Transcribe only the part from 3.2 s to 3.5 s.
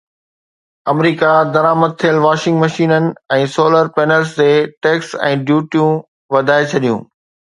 ۽